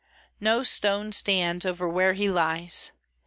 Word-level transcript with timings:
No 0.39 0.63
stone 0.63 1.11
stands 1.11 1.63
over 1.63 1.87
where 1.87 2.13
he 2.13 2.27
lies. 2.27 2.91